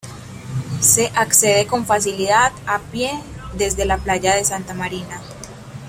Se 0.79 1.11
accede 1.15 1.67
con 1.67 1.85
facilidad 1.85 2.51
a 2.65 2.79
pie 2.79 3.11
desde 3.53 3.85
la 3.85 3.99
playa 3.99 4.35
de 4.35 4.43
Santa 4.43 4.73
Marina. 4.73 5.21